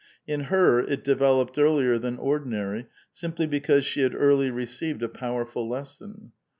In 0.25 0.45
her 0.45 0.79
it 0.79 1.03
developed 1.03 1.59
earlier 1.59 1.99
than 1.99 2.17
ordinary, 2.17 2.87
simply 3.13 3.45
because 3.45 3.85
she 3.85 4.01
had 4.01 4.15
early 4.15 4.49
received 4.49 5.03
a 5.03 5.07
powerful 5.09 5.69
lesson. 5.69 6.31